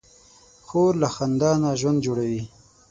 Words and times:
خور 0.67 0.93
له 1.01 1.07
خندا 1.15 1.51
نه 1.63 1.69
ژوند 1.79 1.99
جوړوي. 2.05 2.41